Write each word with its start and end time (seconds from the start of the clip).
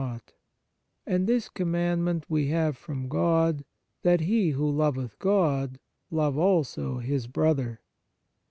115 0.01 0.01
On 0.01 0.07
Piety 1.11 1.15
And 1.21 1.27
this 1.27 1.47
commandment 1.47 2.23
we 2.27 2.47
have 2.47 2.75
from 2.75 3.07
God, 3.07 3.63
that 4.01 4.21
he, 4.21 4.49
who 4.49 4.67
loveth 4.67 5.19
God, 5.19 5.77
love 6.09 6.39
also 6.39 6.97
his 6.97 7.27
brother." 7.27 7.81